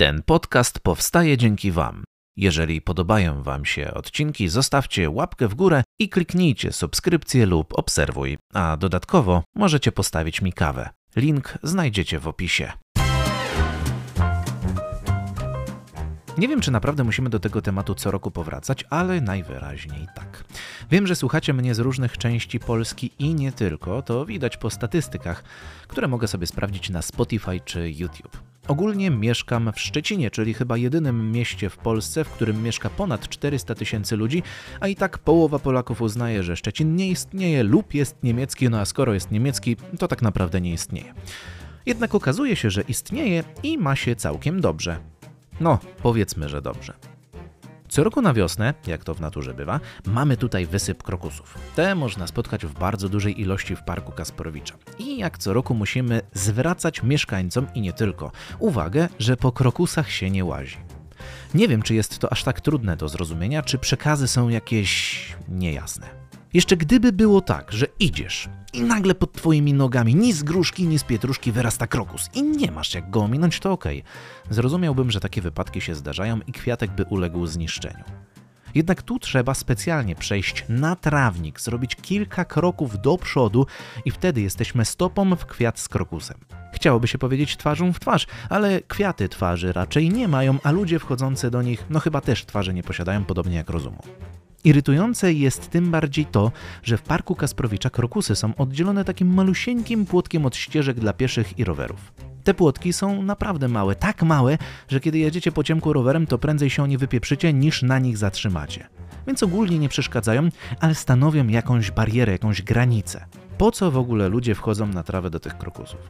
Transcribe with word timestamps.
Ten 0.00 0.22
podcast 0.22 0.80
powstaje 0.80 1.36
dzięki 1.36 1.72
Wam. 1.72 2.04
Jeżeli 2.36 2.80
podobają 2.82 3.42
Wam 3.42 3.64
się 3.64 3.94
odcinki, 3.94 4.48
zostawcie 4.48 5.10
łapkę 5.10 5.48
w 5.48 5.54
górę 5.54 5.84
i 5.98 6.08
kliknijcie 6.08 6.72
subskrypcję 6.72 7.46
lub 7.46 7.78
obserwuj, 7.78 8.38
a 8.54 8.76
dodatkowo 8.76 9.42
możecie 9.56 9.92
postawić 9.92 10.42
mi 10.42 10.52
kawę. 10.52 10.88
Link 11.16 11.58
znajdziecie 11.62 12.18
w 12.18 12.28
opisie. 12.28 12.72
Nie 16.38 16.48
wiem, 16.48 16.60
czy 16.60 16.70
naprawdę 16.70 17.04
musimy 17.04 17.30
do 17.30 17.40
tego 17.40 17.62
tematu 17.62 17.94
co 17.94 18.10
roku 18.10 18.30
powracać, 18.30 18.84
ale 18.90 19.20
najwyraźniej 19.20 20.06
tak. 20.14 20.44
Wiem, 20.90 21.06
że 21.06 21.16
słuchacie 21.16 21.52
mnie 21.52 21.74
z 21.74 21.78
różnych 21.78 22.18
części 22.18 22.60
Polski 22.60 23.10
i 23.18 23.34
nie 23.34 23.52
tylko, 23.52 24.02
to 24.02 24.26
widać 24.26 24.56
po 24.56 24.70
statystykach, 24.70 25.44
które 25.88 26.08
mogę 26.08 26.28
sobie 26.28 26.46
sprawdzić 26.46 26.90
na 26.90 27.02
Spotify 27.02 27.60
czy 27.64 27.90
YouTube. 27.90 28.47
Ogólnie 28.68 29.10
mieszkam 29.10 29.72
w 29.72 29.80
Szczecinie, 29.80 30.30
czyli 30.30 30.54
chyba 30.54 30.76
jedynym 30.76 31.32
mieście 31.32 31.70
w 31.70 31.76
Polsce, 31.76 32.24
w 32.24 32.28
którym 32.28 32.62
mieszka 32.62 32.90
ponad 32.90 33.28
400 33.28 33.74
tysięcy 33.74 34.16
ludzi, 34.16 34.42
a 34.80 34.88
i 34.88 34.96
tak 34.96 35.18
połowa 35.18 35.58
Polaków 35.58 36.02
uznaje, 36.02 36.42
że 36.42 36.56
Szczecin 36.56 36.96
nie 36.96 37.08
istnieje 37.08 37.62
lub 37.62 37.94
jest 37.94 38.22
niemiecki, 38.22 38.70
no 38.70 38.80
a 38.80 38.84
skoro 38.84 39.14
jest 39.14 39.30
niemiecki, 39.30 39.76
to 39.98 40.08
tak 40.08 40.22
naprawdę 40.22 40.60
nie 40.60 40.72
istnieje. 40.72 41.14
Jednak 41.86 42.14
okazuje 42.14 42.56
się, 42.56 42.70
że 42.70 42.82
istnieje 42.82 43.44
i 43.62 43.78
ma 43.78 43.96
się 43.96 44.16
całkiem 44.16 44.60
dobrze. 44.60 44.98
No, 45.60 45.78
powiedzmy, 46.02 46.48
że 46.48 46.62
dobrze. 46.62 47.07
Co 47.98 48.04
roku 48.04 48.22
na 48.22 48.34
wiosnę, 48.34 48.74
jak 48.86 49.04
to 49.04 49.14
w 49.14 49.20
naturze 49.20 49.54
bywa, 49.54 49.80
mamy 50.06 50.36
tutaj 50.36 50.66
wysyp 50.66 51.02
krokusów. 51.02 51.58
Te 51.76 51.94
można 51.94 52.26
spotkać 52.26 52.66
w 52.66 52.72
bardzo 52.72 53.08
dużej 53.08 53.40
ilości 53.40 53.76
w 53.76 53.82
Parku 53.82 54.12
Kasprowicza. 54.12 54.74
I 54.98 55.18
jak 55.18 55.38
co 55.38 55.52
roku 55.52 55.74
musimy 55.74 56.20
zwracać 56.32 57.02
mieszkańcom 57.02 57.66
i 57.74 57.80
nie 57.80 57.92
tylko 57.92 58.32
uwagę, 58.58 59.08
że 59.18 59.36
po 59.36 59.52
krokusach 59.52 60.10
się 60.10 60.30
nie 60.30 60.44
łazi. 60.44 60.76
Nie 61.54 61.68
wiem, 61.68 61.82
czy 61.82 61.94
jest 61.94 62.18
to 62.18 62.32
aż 62.32 62.44
tak 62.44 62.60
trudne 62.60 62.96
do 62.96 63.08
zrozumienia, 63.08 63.62
czy 63.62 63.78
przekazy 63.78 64.28
są 64.28 64.48
jakieś 64.48 65.36
niejasne. 65.48 66.27
Jeszcze 66.54 66.76
gdyby 66.76 67.12
było 67.12 67.40
tak, 67.40 67.72
że 67.72 67.86
idziesz 68.00 68.48
i 68.72 68.82
nagle 68.82 69.14
pod 69.14 69.32
twoimi 69.32 69.74
nogami 69.74 70.14
ni 70.14 70.32
z 70.32 70.42
gruszki, 70.42 70.86
ni 70.86 70.98
z 70.98 71.04
pietruszki 71.04 71.52
wyrasta 71.52 71.86
krokus 71.86 72.30
i 72.34 72.42
nie 72.42 72.70
masz 72.70 72.94
jak 72.94 73.10
go 73.10 73.20
ominąć, 73.20 73.60
to 73.60 73.72
okej. 73.72 74.00
Okay. 74.42 74.54
Zrozumiałbym, 74.54 75.10
że 75.10 75.20
takie 75.20 75.42
wypadki 75.42 75.80
się 75.80 75.94
zdarzają 75.94 76.40
i 76.46 76.52
kwiatek 76.52 76.90
by 76.90 77.04
uległ 77.04 77.46
zniszczeniu. 77.46 78.04
Jednak 78.74 79.02
tu 79.02 79.18
trzeba 79.18 79.54
specjalnie 79.54 80.16
przejść 80.16 80.64
na 80.68 80.96
trawnik, 80.96 81.60
zrobić 81.60 81.96
kilka 81.96 82.44
kroków 82.44 83.00
do 83.00 83.16
przodu 83.16 83.66
i 84.04 84.10
wtedy 84.10 84.40
jesteśmy 84.40 84.84
stopą 84.84 85.36
w 85.36 85.46
kwiat 85.46 85.78
z 85.78 85.88
krokusem. 85.88 86.36
Chciałoby 86.72 87.08
się 87.08 87.18
powiedzieć 87.18 87.56
twarzą 87.56 87.92
w 87.92 88.00
twarz, 88.00 88.26
ale 88.48 88.80
kwiaty 88.80 89.28
twarzy 89.28 89.72
raczej 89.72 90.10
nie 90.10 90.28
mają, 90.28 90.58
a 90.62 90.70
ludzie 90.70 90.98
wchodzący 90.98 91.50
do 91.50 91.62
nich 91.62 91.84
no 91.90 92.00
chyba 92.00 92.20
też 92.20 92.46
twarzy 92.46 92.74
nie 92.74 92.82
posiadają, 92.82 93.24
podobnie 93.24 93.56
jak 93.56 93.70
rozumu. 93.70 94.02
Irytujące 94.68 95.32
jest 95.32 95.70
tym 95.70 95.90
bardziej 95.90 96.26
to, 96.26 96.52
że 96.82 96.96
w 96.96 97.02
parku 97.02 97.34
Kasprowicza 97.34 97.90
krokusy 97.90 98.36
są 98.36 98.54
oddzielone 98.56 99.04
takim 99.04 99.34
malusieńkim 99.34 100.06
płotkiem 100.06 100.46
od 100.46 100.56
ścieżek 100.56 101.00
dla 101.00 101.12
pieszych 101.12 101.58
i 101.58 101.64
rowerów. 101.64 102.12
Te 102.44 102.54
płotki 102.54 102.92
są 102.92 103.22
naprawdę 103.22 103.68
małe, 103.68 103.94
tak 103.94 104.22
małe, 104.22 104.58
że 104.88 105.00
kiedy 105.00 105.18
jedziecie 105.18 105.52
po 105.52 105.64
ciemku 105.64 105.92
rowerem, 105.92 106.26
to 106.26 106.38
prędzej 106.38 106.70
się 106.70 106.88
nie 106.88 106.98
wypieprzycie, 106.98 107.52
niż 107.52 107.82
na 107.82 107.98
nich 107.98 108.16
zatrzymacie. 108.16 108.88
Więc 109.26 109.42
ogólnie 109.42 109.78
nie 109.78 109.88
przeszkadzają, 109.88 110.48
ale 110.80 110.94
stanowią 110.94 111.46
jakąś 111.46 111.90
barierę, 111.90 112.32
jakąś 112.32 112.62
granicę 112.62 113.26
po 113.58 113.70
co 113.70 113.90
w 113.90 113.98
ogóle 113.98 114.28
ludzie 114.28 114.54
wchodzą 114.54 114.86
na 114.86 115.02
trawę 115.02 115.30
do 115.30 115.40
tych 115.40 115.58
krokusów? 115.58 116.00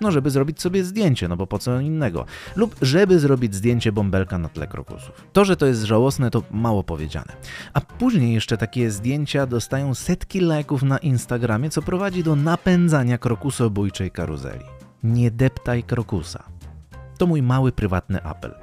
No, 0.00 0.10
żeby 0.10 0.30
zrobić 0.30 0.60
sobie 0.60 0.84
zdjęcie, 0.84 1.28
no 1.28 1.36
bo 1.36 1.46
po 1.46 1.58
co 1.58 1.80
innego? 1.80 2.24
Lub 2.56 2.76
żeby 2.82 3.18
zrobić 3.18 3.54
zdjęcie 3.54 3.92
bąbelka 3.92 4.38
na 4.38 4.48
tle 4.48 4.66
krokusów. 4.66 5.26
To, 5.32 5.44
że 5.44 5.56
to 5.56 5.66
jest 5.66 5.82
żałosne, 5.82 6.30
to 6.30 6.42
mało 6.50 6.84
powiedziane. 6.84 7.32
A 7.72 7.80
później 7.80 8.34
jeszcze 8.34 8.56
takie 8.56 8.90
zdjęcia 8.90 9.46
dostają 9.46 9.94
setki 9.94 10.40
lajków 10.40 10.82
na 10.82 10.98
Instagramie, 10.98 11.70
co 11.70 11.82
prowadzi 11.82 12.22
do 12.22 12.36
napędzania 12.36 13.18
krokusobójczej 13.18 14.10
karuzeli. 14.10 14.64
Nie 15.02 15.30
deptaj 15.30 15.82
krokusa. 15.82 16.57
To 17.18 17.26
mój 17.26 17.42
mały 17.42 17.72
prywatny 17.72 18.22
apel. 18.22 18.54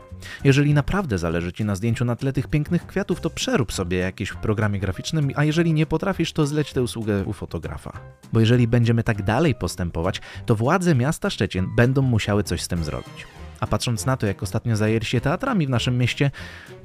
Jeżeli 0.44 0.74
naprawdę 0.74 1.18
zależy 1.18 1.54
Ci 1.54 1.66
na 1.66 1.76
zdjęciu 1.76 2.06
na 2.06 2.16
tle 2.16 2.34
tych 2.34 2.48
pięknych 2.48 2.88
kwiatów, 2.88 3.22
to 3.22 3.30
przerób 3.30 3.74
sobie 3.74 3.98
jakieś 3.98 4.30
w 4.30 4.38
programie 4.38 4.80
graficznym, 4.80 5.32
a 5.36 5.44
jeżeli 5.44 5.74
nie 5.74 5.86
potrafisz, 5.86 6.34
to 6.34 6.46
zleć 6.46 6.74
tę 6.74 6.84
usługę 6.84 7.24
u 7.26 7.34
fotografa. 7.34 7.92
Bo 8.34 8.40
jeżeli 8.40 8.68
będziemy 8.68 9.04
tak 9.04 9.24
dalej 9.24 9.56
postępować, 9.56 10.22
to 10.46 10.56
władze 10.56 10.96
miasta 10.96 11.30
Szczecin 11.30 11.76
będą 11.76 12.02
musiały 12.02 12.44
coś 12.44 12.62
z 12.62 12.68
tym 12.68 12.84
zrobić. 12.84 13.28
A 13.60 13.68
patrząc 13.68 14.06
na 14.06 14.18
to, 14.18 14.28
jak 14.28 14.44
ostatnio 14.44 14.76
zajęli 14.76 15.06
się 15.06 15.22
teatrami 15.22 15.68
w 15.68 15.70
naszym 15.70 15.98
mieście, 15.98 16.32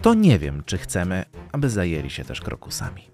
to 0.03 0.15
nie 0.15 0.39
wiem, 0.39 0.63
czy 0.67 0.79
chcemy, 0.79 1.25
aby 1.53 1.71
zajęli 1.71 2.11
się 2.11 2.25
też 2.25 2.41
krokusami. 2.41 3.11